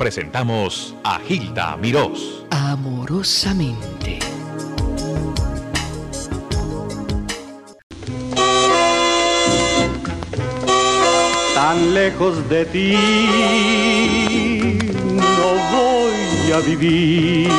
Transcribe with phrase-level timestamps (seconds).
[0.00, 2.42] presentamos a Gilda Mirós.
[2.50, 4.18] Amorosamente.
[11.54, 12.96] Tan lejos de ti
[15.12, 17.50] no voy a vivir.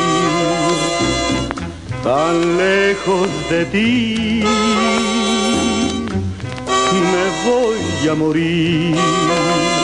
[2.02, 4.42] Tan lejos de ti
[7.12, 9.81] me voy a morir.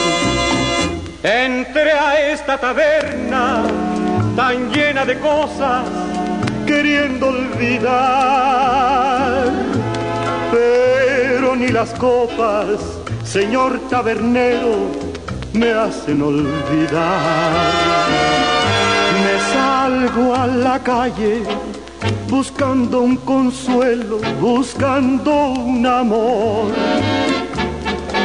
[1.21, 3.63] Entré a esta taberna
[4.37, 5.83] tan llena de cosas,
[6.65, 7.89] queriendo olvidar,
[10.49, 12.79] pero ni las copas,
[13.25, 14.91] señor tabernero,
[15.51, 17.01] me hacen olvidar.
[19.21, 21.43] Me salgo a la calle
[22.29, 26.71] buscando un consuelo, buscando un amor,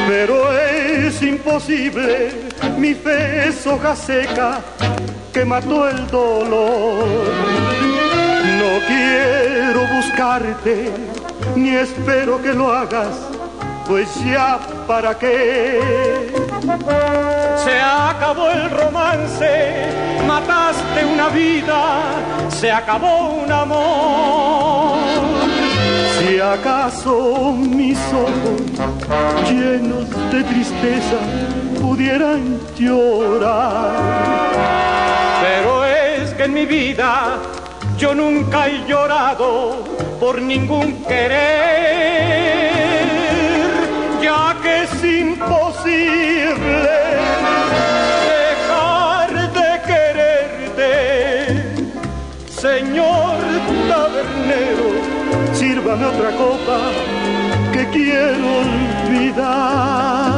[0.07, 2.45] pero es imposible
[2.79, 4.61] mi fe es hoja seca
[5.33, 7.07] que mató el dolor.
[8.59, 10.93] No quiero buscarte,
[11.55, 13.17] ni espero que lo hagas,
[13.87, 16.33] pues ya para qué.
[17.65, 19.87] Se acabó el romance,
[20.27, 22.03] mataste una vida,
[22.49, 25.04] se acabó un amor.
[26.35, 28.61] Si acaso mis ojos
[29.49, 31.21] llenos de tristeza
[31.81, 33.93] pudieran llorar.
[35.41, 37.39] Pero es que en mi vida
[37.97, 39.85] yo nunca he llorado
[40.19, 41.39] por ningún querer,
[44.21, 46.44] ya que es imposible
[55.95, 56.81] sírvame otra copa
[57.73, 58.47] que quiero
[59.05, 60.34] olvidar.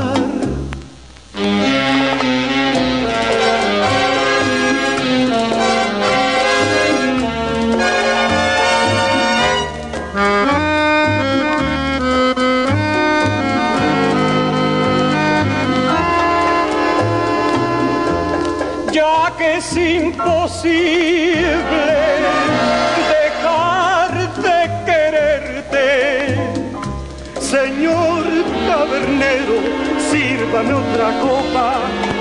[30.57, 32.16] Sírvame otra copa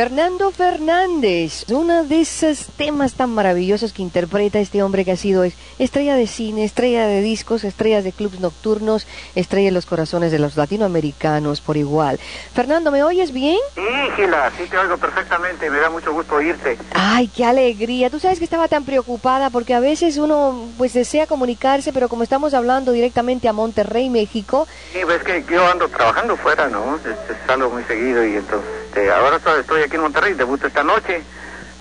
[0.00, 5.44] Fernando Fernández, uno de esos temas tan maravillosos que interpreta este hombre que ha sido
[5.44, 10.32] es- estrella de cine, estrella de discos, estrella de clubs nocturnos, estrella en los corazones
[10.32, 12.18] de los latinoamericanos por igual.
[12.54, 13.58] Fernando, ¿me oyes bien?
[13.74, 13.82] Sí,
[14.16, 16.78] Gila, sí te oigo perfectamente, me da mucho gusto oírte.
[16.94, 18.08] Ay, qué alegría.
[18.08, 22.22] Tú sabes que estaba tan preocupada porque a veces uno pues desea comunicarse, pero como
[22.22, 26.98] estamos hablando directamente a Monterrey, México, Sí, ves que yo ando trabajando fuera, ¿no?
[27.46, 31.22] Salgo muy seguido y entonces, este, ahora estoy, aquí en Monterrey, debuto esta noche,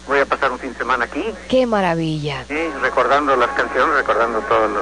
[0.08, 2.46] voy a pasar un fin de semana aquí, qué maravilla.
[2.48, 4.82] sí, recordando las canciones, recordando todo lo...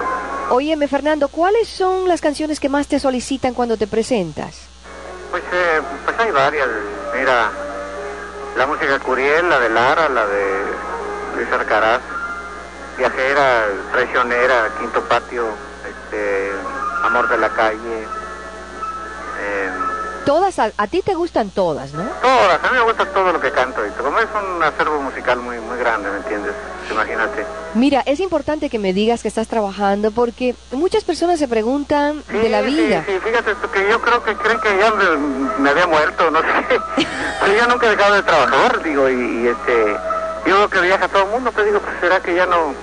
[0.50, 4.60] Óyeme, Fernando, ¿cuáles son las canciones que más te solicitan cuando te presentas?
[5.32, 6.68] Pues, eh, pues hay varias,
[7.18, 7.50] mira,
[8.58, 10.64] la música Curiel, la de Lara, la de
[11.38, 12.02] Luis Arcaraz,
[12.98, 15.48] Viajera, Traicionera, Quinto Patio,
[15.88, 16.52] este,
[17.04, 18.08] Amor de la Calle,
[20.28, 22.04] Todas, a, a ti te gustan todas, ¿no?
[22.22, 23.80] Todas, a mí me gusta todo lo que canto.
[23.86, 26.54] Y como es un acervo musical muy muy grande, ¿me entiendes?
[26.92, 27.46] Imagínate.
[27.76, 32.38] Mira, es importante que me digas que estás trabajando porque muchas personas se preguntan Sí,
[32.40, 33.06] de la vida.
[33.08, 35.18] Sí, sí, fíjate que yo creo que creen que ya me,
[35.60, 36.48] me había muerto, no sé.
[37.40, 39.98] Pero yo nunca he dejado de trabajar, digo, y, y, este...
[40.46, 42.74] Yo veo que viaja todo el mundo, pero digo, pues será que ya no...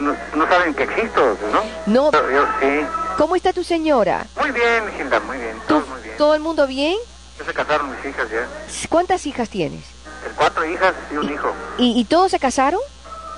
[0.00, 1.62] No, no saben que existo, ¿no?
[1.86, 2.84] No, Pero yo sí.
[3.16, 4.26] ¿Cómo está tu señora?
[4.40, 5.56] Muy bien, Gilda, muy bien.
[5.66, 6.16] ¿Tú- Todo muy bien.
[6.16, 6.96] ¿Todo el mundo bien?
[7.38, 8.46] Ya se casaron mis hijas ya.
[8.88, 9.80] ¿Cuántas hijas tienes?
[9.84, 11.52] Eh, Cuatro hijas y un hijo.
[11.78, 12.80] ¿Y, y todos se casaron?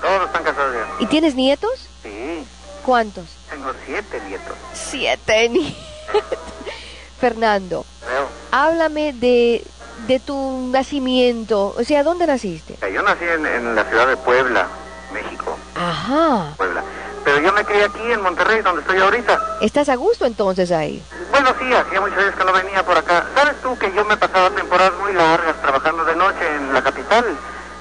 [0.01, 1.03] Todos están casados ya.
[1.03, 1.71] ¿Y tienes nietos?
[2.03, 2.45] Sí,
[2.85, 3.25] ¿Cuántos?
[3.49, 4.55] tengo siete nietos.
[4.73, 5.75] Siete nietos.
[7.19, 8.27] Fernando, Veo.
[8.51, 9.63] háblame de,
[10.07, 11.75] de tu nacimiento.
[11.77, 12.77] O sea, ¿dónde naciste?
[12.81, 14.67] Eh, Yo nací en, en la ciudad de Puebla,
[15.13, 16.53] México, Ajá.
[16.55, 16.83] Puebla.
[17.29, 19.39] Pero yo me crié aquí en Monterrey, donde estoy ahorita.
[19.61, 20.99] ¿Estás a gusto entonces ahí?
[21.29, 23.23] Bueno, sí, hacía muchos años que no venía por acá.
[23.35, 27.23] ¿Sabes tú que yo me pasaba temporadas muy largas trabajando de noche en la capital,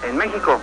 [0.07, 0.61] en México?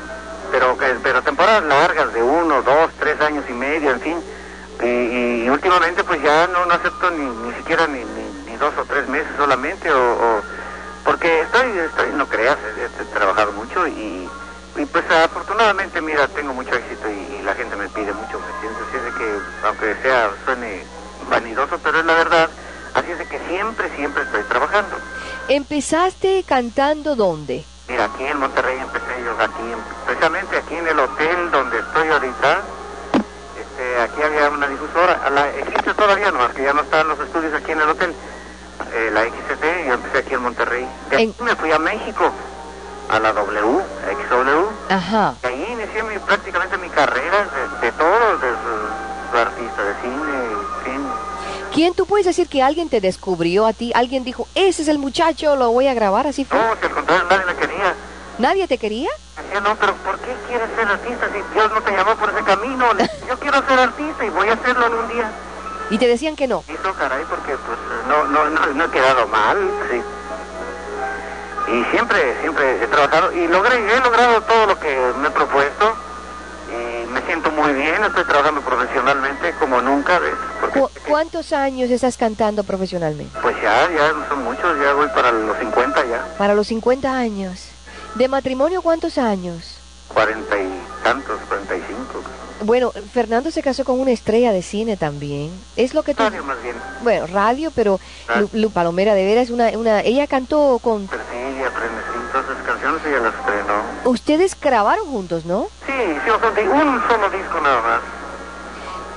[19.86, 20.84] Aunque sea, suene
[21.30, 22.50] vanidoso, pero es la verdad,
[22.94, 24.96] así es de que siempre, siempre estoy trabajando.
[25.48, 27.64] ¿Empezaste cantando dónde?
[27.88, 32.08] Mira, aquí en Monterrey empecé yo, aquí, en- precisamente aquí en el hotel donde estoy
[32.10, 32.62] ahorita,
[33.60, 37.54] este, aquí había una difusora, la, existe todavía, no, que ya no están los estudios
[37.54, 38.14] aquí en el hotel,
[38.94, 40.88] eh, la XCT, yo empecé aquí en Monterrey.
[41.10, 42.32] De En- aquí me fui a México,
[43.10, 43.82] a la W,
[44.30, 45.36] XW, Ajá.
[45.44, 47.46] y ahí inicié mi, prácticamente mi carrera
[47.80, 48.50] de, de todo, de
[49.42, 50.26] artista de cine.
[51.76, 53.92] ¿Quién tú puedes decir que alguien te descubrió a ti?
[53.94, 56.58] Alguien dijo, ese es el muchacho, lo voy a grabar, así fue.
[56.58, 57.94] No, si al contrario nadie me quería.
[58.38, 59.10] ¿Nadie te quería?
[59.36, 62.44] Decía, no, pero ¿por qué quieres ser artista si Dios no te llamó por ese
[62.44, 62.86] camino?
[63.28, 65.30] Yo quiero ser artista y voy a hacerlo algún día.
[65.90, 66.64] Y te decían que no.
[66.70, 67.78] Hizo caray porque pues
[68.08, 69.58] no, no, no, no he quedado mal,
[69.92, 70.02] sí.
[71.74, 76.05] Y siempre, siempre he trabajado y logré, he logrado todo lo que me he propuesto
[77.36, 80.20] siento muy bien, estoy trabajando profesionalmente como nunca,
[80.74, 83.38] ¿Cu- ¿Cuántos años estás cantando profesionalmente?
[83.42, 87.68] pues ya, ya son muchos, ya voy para los 50 ya, Para los 50 años.
[88.16, 89.76] ¿De matrimonio cuántos años?
[90.14, 90.70] 40 y
[91.04, 92.22] tantos, 45.
[92.62, 95.52] Bueno, Fernando se casó con una estrella de cine también.
[95.76, 96.24] Es lo que tú...
[96.24, 96.76] Radio más bien.
[97.04, 98.50] Bueno, radio, pero Radio.
[98.54, 100.00] Lu, Lu Palomera de veras una, una...
[100.00, 101.04] Ella cantó con...
[101.04, 102.14] Aprende, sí,
[102.66, 103.82] canciones ella las estrenó.
[104.06, 105.68] Ustedes grabaron juntos, ¿no?
[105.86, 108.02] Sí, de un solo disco nada más.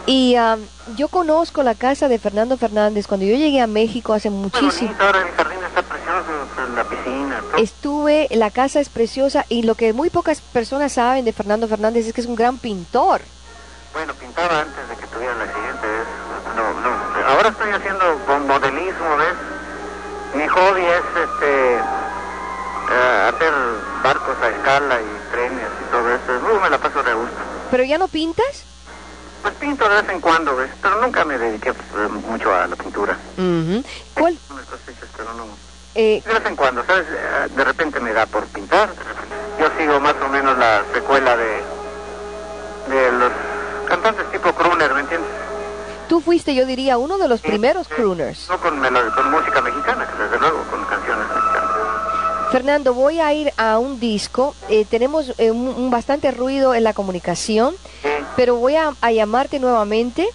[0.07, 0.57] Y ah,
[0.97, 3.07] yo conozco la casa de Fernando Fernández.
[3.07, 4.89] Cuando yo llegué a México hace muchísimo...
[4.89, 6.31] bonito, ahora el jardín está precioso,
[6.75, 7.63] la piscina, todo.
[7.63, 12.07] Estuve, la casa es preciosa y lo que muy pocas personas saben de Fernando Fernández
[12.07, 13.21] es que es un gran pintor.
[13.93, 16.07] Bueno, pintaba antes de que tuviera el accidente, ¿ves?
[16.57, 19.35] No, no, ahora estoy haciendo con modelismo, ¿ves?
[20.35, 21.81] Mi hobby es, este,
[22.99, 23.53] hacer
[24.03, 26.55] barcos a escala y trenes y todo eso.
[26.57, 27.37] Uh, me la paso de gusto.
[27.71, 28.65] ¿Pero ya no pintas?
[29.43, 30.71] Pues pinto de vez en cuando, ¿ves?
[30.83, 31.75] Pero nunca me dediqué eh,
[32.29, 33.17] mucho a la pintura.
[33.37, 33.85] Ujú.
[34.15, 34.37] ¿Cuál?
[34.51, 35.47] Unas cosechas, pero no.
[35.95, 37.07] eh, De vez en cuando, ¿sabes?
[37.09, 38.89] Eh, De repente me da por pintar.
[39.61, 41.63] Yo sigo más o menos la secuela de,
[42.89, 43.31] de los
[43.89, 45.31] cantantes tipo crooner, ¿me entiendes?
[46.09, 48.49] tú fuiste, yo diría, uno de los Sí, primeros crooners.
[48.49, 50.58] No con, con música mexicana, desde luego.
[52.51, 54.55] Fernando, voy a ir a un disco.
[54.71, 57.75] Eh, tenemos eh, un, bastante ruido en la comunicación,
[58.37, 60.27] pero voy a, a llamarte nuevamente.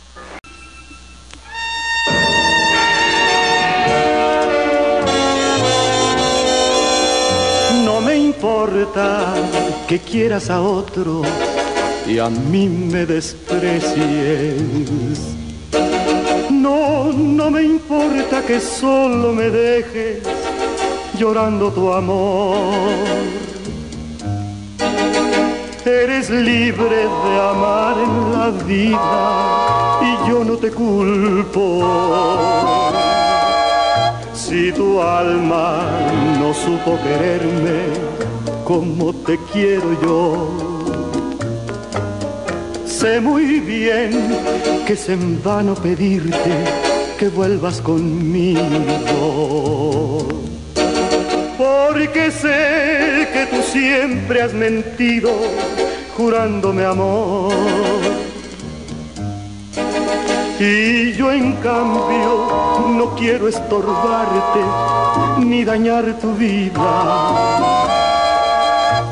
[7.83, 9.33] No me importa
[9.87, 11.23] que quieras a otro
[12.05, 14.61] y a mí me desprecies.
[16.51, 20.42] No, no me importa que solo me dejes
[21.17, 22.57] llorando tu amor.
[25.85, 31.83] Eres libre de amar en la vida y yo no te culpo.
[34.33, 35.83] Si tu alma
[36.39, 37.81] no supo quererme
[38.63, 40.47] como te quiero yo,
[42.85, 44.11] sé muy bien
[44.85, 46.63] que es en vano pedirte
[47.17, 48.63] que vuelvas conmigo.
[51.57, 55.31] Porque sé que tú siempre has mentido
[56.17, 57.53] jurándome amor.
[60.59, 64.61] Y yo en cambio no quiero estorbarte
[65.39, 67.53] ni dañar tu vida.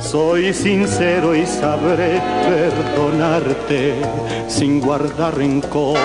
[0.01, 3.95] Soy sincero y sabré perdonarte
[4.47, 5.97] sin guardar rencor.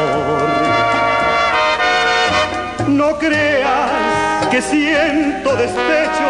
[2.89, 4.16] No creas
[4.51, 6.29] que siento despecho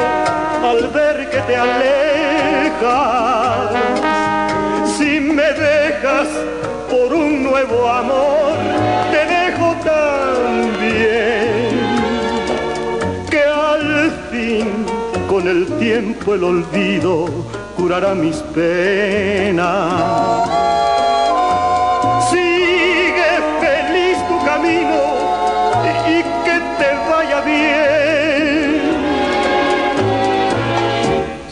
[0.64, 1.86] al ver que te alejas.
[4.96, 6.28] Si me dejas
[6.90, 8.54] por un nuevo amor,
[9.10, 10.96] te dejo también.
[13.30, 14.86] Que al fin,
[15.28, 17.26] con el tiempo, el olvido
[17.76, 19.66] curará mis penas.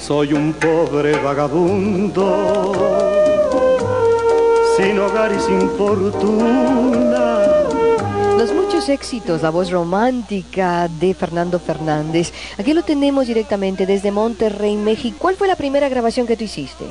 [0.06, 2.20] Soy un pobre vagabundo,
[4.76, 7.38] sin hogar y sin fortuna.
[8.36, 12.34] Los muchos éxitos, la voz romántica de Fernando Fernández.
[12.58, 15.16] Aquí lo tenemos directamente desde Monterrey, México.
[15.18, 16.84] ¿Cuál fue la primera grabación que tú hiciste?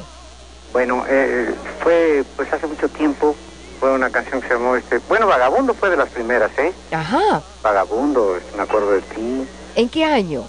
[0.72, 1.54] Bueno, eh,
[1.84, 3.36] fue pues hace mucho tiempo,
[3.80, 6.74] fue una canción que se llamó, este, bueno, Vagabundo fue de las primeras, ¿eh?
[6.92, 7.44] Ajá.
[7.62, 10.48] Vagabundo, me acuerdo de ti, ¿En qué año?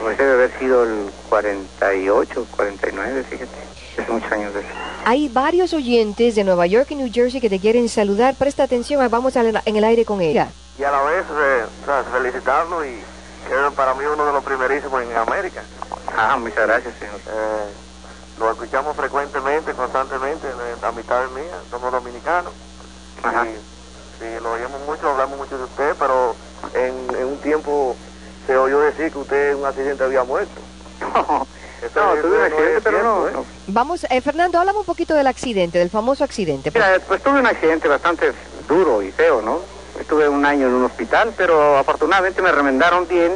[0.00, 3.50] pues debe haber sido el 48, 49, fíjate.
[3.98, 4.68] Hace muchos años de eso.
[5.04, 8.34] Hay varios oyentes de Nueva York y New Jersey que te quieren saludar.
[8.36, 10.48] Presta atención, vamos al- en el aire con ella.
[10.78, 12.88] y a la vez eh, o sea, felicitarlo y
[13.48, 15.62] que para mí uno de los primerísimos en América.
[16.16, 17.16] Ah, muchas gracias, señor.
[17.16, 17.70] Eh,
[18.38, 22.52] lo escuchamos frecuentemente, constantemente, en la mitad mía, somos dominicanos.
[23.22, 23.46] Ajá.
[23.46, 23.54] Y,
[24.18, 26.34] sí, lo oímos mucho, hablamos mucho de usted, pero
[26.74, 27.94] en, en un tiempo
[28.46, 30.60] se oyó decir que usted en un accidente había muerto.
[31.82, 33.30] Eso No, es- tuve un no accidente, es pero no, ¿eh?
[33.32, 33.44] no.
[33.68, 36.70] Vamos, eh, Fernando, háblame un poquito del accidente, del famoso accidente.
[36.74, 38.32] Mira, pues tuve un accidente bastante
[38.68, 39.60] duro y feo, ¿no?
[39.98, 43.32] Estuve un año en un hospital, pero afortunadamente me remendaron bien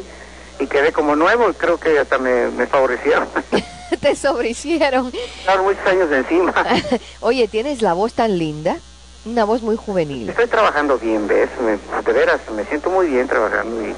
[0.58, 3.26] y quedé como nuevo y creo que hasta me, me favorecieron.
[4.00, 5.10] te sobrehicieron.
[5.44, 6.52] Claro, muchos años de encima.
[7.20, 8.76] Oye, tienes la voz tan linda,
[9.24, 10.28] una voz muy juvenil.
[10.28, 11.48] Estoy trabajando bien, ¿ves?
[11.62, 13.94] Me- de veras, me siento muy bien trabajando y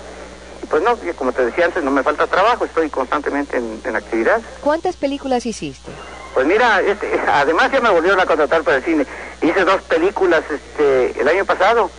[0.68, 4.40] pues no, como te decía antes, no me falta trabajo, estoy constantemente en, en actividad.
[4.61, 5.90] ¿Cuántas películas hiciste?
[6.35, 9.06] Pues mira, este, además ya me volvieron a contratar para el cine.
[9.40, 11.90] Hice dos películas este, el año pasado.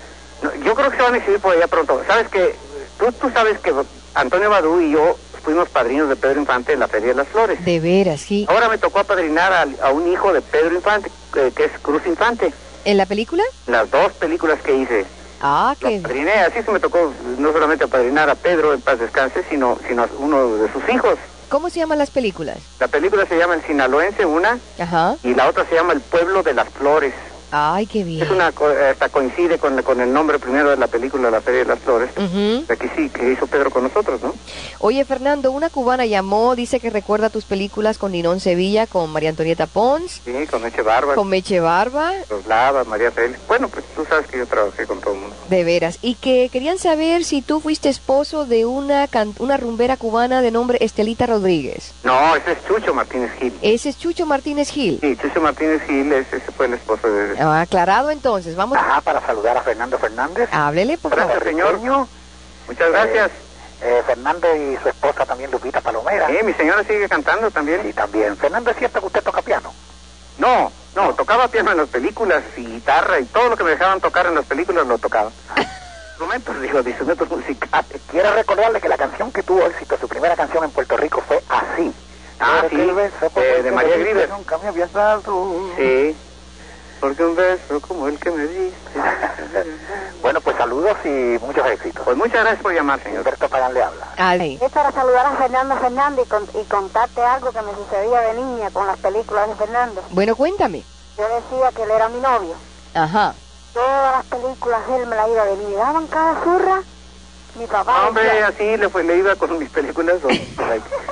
[0.63, 2.01] Yo creo que se van a exhibir por allá pronto.
[2.05, 2.55] Sabes que,
[2.99, 3.73] tú, tú sabes que
[4.13, 7.63] Antonio Badú y yo fuimos padrinos de Pedro Infante en la Feria de las Flores.
[7.65, 8.45] De veras, sí.
[8.49, 12.05] Ahora me tocó apadrinar a, a un hijo de Pedro Infante, eh, que es Cruz
[12.05, 12.53] Infante.
[12.85, 13.43] ¿En la película?
[13.65, 15.05] Las dos películas que hice.
[15.41, 15.97] Ah, qué...
[15.97, 20.03] apadriné, así se me tocó no solamente apadrinar a Pedro en paz descanse, sino, sino
[20.03, 21.17] a uno de sus hijos.
[21.49, 22.57] ¿Cómo se llaman las películas?
[22.79, 25.15] La película se llama El Sinaloense, una, Ajá.
[25.23, 27.13] y la otra se llama El Pueblo de las Flores.
[27.51, 28.31] Ay, qué Es bien.
[28.31, 31.65] una, co- hasta coincide con, con el nombre primero de la película, La Feria de
[31.65, 32.09] las Flores.
[32.17, 32.65] Ujú.
[32.71, 34.33] Aquí sí, que hizo Pedro con nosotros, ¿no?
[34.79, 39.29] Oye, Fernando, una cubana llamó, dice que recuerda tus películas con Ninón Sevilla, con María
[39.29, 43.39] Antonieta Pons, Sí, con Eche Barba, con Meche Barba, los Lava, María Félix.
[43.47, 45.35] Bueno, pues tú sabes que yo trabajé con todo el mundo.
[45.49, 45.97] de veras.
[46.01, 50.51] Y que querían saber si tú fuiste esposo de una, can- una rumbera cubana de
[50.51, 51.93] nombre Estelita Rodríguez.
[52.03, 53.53] No, ese es Chucho Martínez Gil.
[53.61, 54.99] Ese es Chucho Martínez Gil.
[55.01, 57.36] Sí, Chucho Martínez Gil, ese fue el esposo de...
[57.39, 58.77] Ah, aclarado entonces, vamos.
[58.77, 60.49] Ajá, para saludar a Fernando Fernández.
[60.51, 61.43] Háblele, por Gracias, favor.
[61.47, 61.65] señor.
[61.77, 62.07] Puertorriqueño,
[62.67, 63.31] Muchas gracias.
[63.81, 66.29] eh, Fernando y su esposa también, Lupita Palomera.
[66.31, 67.81] Eh, mi señora sigue cantando también.
[67.83, 68.35] Sí, también.
[68.37, 69.71] Fernando, ¿es cierto que usted toca piano?
[70.37, 74.01] No, no, tocaba piano en las películas y guitarra y todo lo que me dejaban
[74.01, 75.31] tocar en las películas lo tocaba.
[76.09, 78.01] instrumentos, digo, de instrumentos musicales.
[78.09, 81.41] Quiero recordarle que la canción que tuvo éxito, su primera canción en Puerto Rico fue
[81.47, 81.93] Así.
[82.39, 85.71] Ah, sí, eh, de María diste Nunca me habías dado.
[85.75, 86.15] Sí,
[86.99, 88.75] porque un beso como el que me diste.
[90.21, 92.03] Bueno, pues saludos y muchos éxitos.
[92.03, 93.19] Pues muchas gracias por llamar, señor.
[93.19, 94.07] Alberto Pagán le habla.
[94.17, 94.59] Ay.
[94.61, 98.33] Es para saludar a Fernando Fernández y, con- y contarte algo que me sucedía de
[98.33, 100.03] niña con las películas de Fernando.
[100.09, 100.83] Bueno, cuéntame.
[101.17, 102.55] Yo decía que él era mi novio.
[102.93, 103.35] Ajá.
[103.73, 106.81] Todas las películas él me las iba a me daban cada zurra.
[107.57, 110.17] Mi papá Hombre, decía, así le, fue, le iba con mis películas.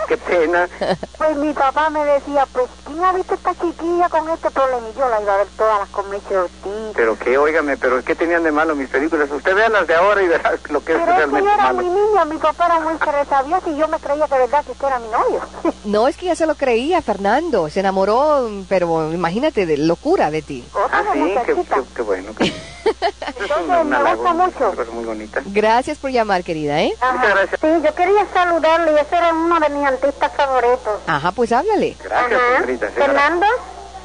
[0.08, 0.70] qué pena.
[1.18, 4.88] pues mi papá me decía, pues ¿quién ha visto esta chiquilla con este problema?
[4.94, 6.94] Y yo la iba a ver todas las con Michelle Ortiz.
[6.96, 9.30] Pero qué, óigame, pero ¿qué tenían de malo mis películas?
[9.32, 11.64] Usted vea las de ahora y verá lo que es Pero es realmente yo era
[11.64, 11.82] malo.
[11.82, 12.94] muy niña, mi papá era muy
[13.30, 15.42] sabioso y yo me creía que de verdad que usted era mi novio.
[15.86, 17.70] No es que ya se lo creía, Fernando.
[17.70, 20.64] Se enamoró, pero imagínate, de locura de ti.
[20.74, 22.32] Otra Ah, sí, qué, qué- qué bueno.
[22.38, 22.52] qué-
[22.86, 24.75] Entonces me gusta una mucho.
[24.75, 25.42] cosa muy bonita.
[25.46, 26.94] Gracias por llamar, querida, ¿eh?
[27.00, 27.13] Ajá.
[27.13, 27.60] Muchas gracias.
[27.62, 31.00] Sí, yo quería saludarle y ese era uno de mis artistas favoritos.
[31.08, 31.96] Ajá, pues háblale.
[32.04, 32.56] Gracias, Ajá.
[32.58, 32.88] señorita.
[32.88, 33.46] sí, Fernando,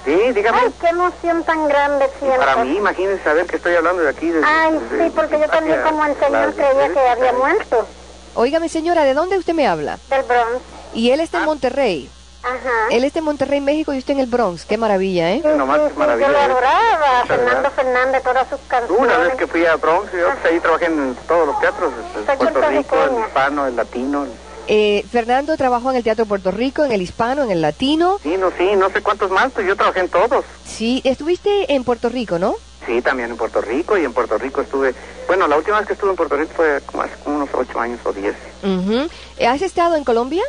[0.05, 0.59] Sí, dígame.
[0.63, 2.39] ay, qué emoción tan grande Y siento.
[2.41, 4.29] para mí, imagínense saber que estoy hablando de aquí.
[4.31, 7.87] Desde, Ay, desde sí, porque yo también como el señor la- creía que había muerto
[8.35, 9.99] Óigame, señora, ¿de dónde usted me habla?
[10.09, 10.63] del Bronx.
[10.95, 12.09] Y él está en Monterrey.
[12.43, 12.89] Ajá.
[12.91, 14.65] Él está en Monterrey, México, y usted en el Bronx.
[14.65, 15.41] Qué maravilla, ¿eh?
[15.45, 16.43] Sí, nomás sí, maravilla, yo lo ¿eh?
[16.43, 17.71] adoraba, Fernando.
[17.71, 18.99] Fernández, todas sus canciones.
[19.07, 22.27] Una vez que fui a Bronx, yo pues, ahí trabajé en todos los teatros, el
[22.27, 24.25] Soy Puerto Rico, el hispano, el latino.
[24.25, 24.31] el-
[24.73, 28.19] Eh, Fernando trabajó en el Teatro Puerto Rico, en el Hispano, en el Latino.
[28.23, 30.45] Sí, no, sí, no sé cuántos más, pues yo trabajé en todos.
[30.65, 32.55] Sí, estuviste en Puerto Rico, ¿no?
[32.87, 34.95] Sí, también en Puerto Rico, y en Puerto Rico estuve,
[35.27, 37.81] bueno, la última vez que estuve en Puerto Rico fue como hace como unos ocho
[37.81, 38.35] años o diez.
[38.63, 39.09] Ujú.
[39.47, 40.43] ¿Has estado en Colombia?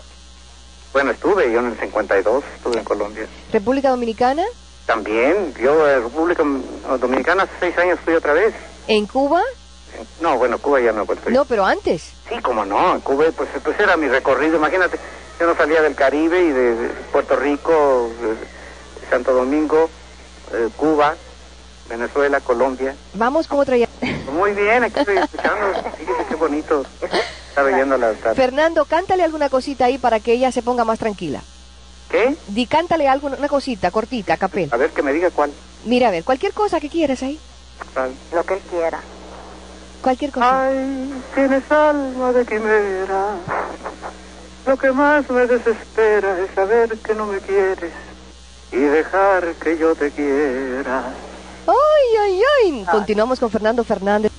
[0.93, 3.25] Bueno, estuve, yo en el 52 estuve en Colombia.
[3.51, 4.43] ¿República Dominicana?
[4.85, 6.43] También, yo de República
[6.99, 8.53] Dominicana hace seis años fui otra vez.
[8.87, 9.41] ¿En Cuba?
[10.19, 11.29] No, bueno, Cuba ya no vuelto.
[11.29, 12.13] No, pero antes.
[12.27, 14.97] Sí, como no, en Cuba pues, pues era mi recorrido, imagínate,
[15.39, 19.89] yo no salía del Caribe y de, de Puerto Rico, de Santo Domingo,
[20.53, 21.15] eh, Cuba,
[21.89, 22.95] Venezuela, Colombia.
[23.13, 23.87] Vamos con otra ya-
[24.33, 25.67] Muy bien, aquí estoy escuchando,
[25.97, 26.85] fíjese qué bonito,
[27.51, 28.13] está leyendo la...
[28.33, 31.41] Fernando, cántale alguna cosita ahí para que ella se ponga más tranquila.
[32.09, 32.35] ¿Qué?
[32.47, 34.69] Di, cántale algo, una cosita, cortita, a capel.
[34.71, 35.51] A ver, que me diga cuál.
[35.85, 37.39] Mira, a ver, cualquier cosa que quieras ahí.
[37.93, 38.11] cuál.
[38.33, 38.99] Lo que él quiera.
[40.01, 40.67] Cualquier cosa.
[40.67, 43.35] Ay, tienes alma de quimera.
[44.65, 47.91] Lo que más me desespera es saber que no me quieres.
[48.71, 51.03] y dejar que yo te quiera.
[51.67, 52.85] ¡Ay, ay, ay!
[52.89, 54.30] Continuamos con Fernando Fernández.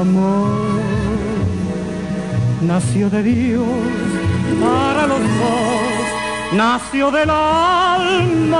[0.00, 0.80] amor,
[2.62, 3.66] nació de Dios
[4.60, 6.04] para los dos,
[6.52, 8.59] nació del alma.